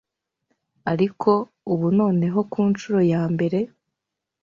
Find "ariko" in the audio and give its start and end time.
0.91-1.31